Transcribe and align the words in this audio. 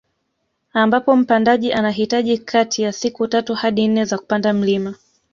Ambapo 0.73 1.15
mpandaji 1.15 1.73
anahitaji 1.73 2.37
kati 2.37 2.81
ya 2.81 2.91
siku 2.91 3.27
tatu 3.27 3.53
hadi 3.55 3.87
nne 3.87 4.05
za 4.05 4.17
kupanda 4.17 4.53
mlima 4.53 4.95